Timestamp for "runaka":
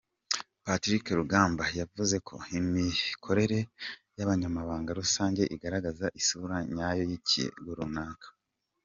7.79-8.27